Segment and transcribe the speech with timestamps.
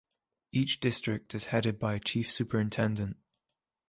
[0.51, 3.17] Each district is headed by a Chief Superintendent.